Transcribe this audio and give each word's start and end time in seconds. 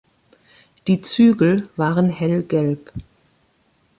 Die 0.87 1.01
Zügel 1.01 1.69
waren 1.75 2.09
hellgelb. 2.09 2.91